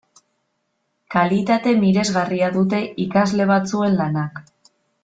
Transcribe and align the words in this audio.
Kalitate 1.15 1.75
miresgarria 1.83 2.51
dute 2.59 2.83
ikasle 3.07 3.51
batzuen 3.55 3.99
lanak. 4.03 4.47